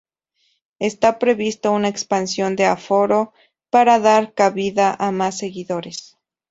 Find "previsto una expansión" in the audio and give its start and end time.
1.19-2.55